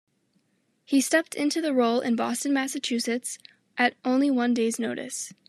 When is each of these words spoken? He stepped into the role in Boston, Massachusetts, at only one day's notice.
He 0.83 0.99
stepped 0.99 1.35
into 1.35 1.61
the 1.61 1.75
role 1.75 1.99
in 1.99 2.15
Boston, 2.15 2.51
Massachusetts, 2.51 3.37
at 3.77 3.93
only 4.03 4.31
one 4.31 4.55
day's 4.55 4.79
notice. 4.79 5.31